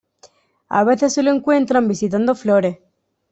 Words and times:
A 0.67 0.83
veces 0.83 1.13
se 1.13 1.21
los 1.21 1.35
encuentran 1.35 1.87
visitando 1.87 2.33
flores. 2.33 2.79